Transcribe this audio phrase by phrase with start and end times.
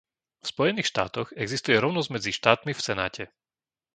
[0.41, 3.23] V Spojených štátoch existuje rovnosť medzi štátmi v Senáte.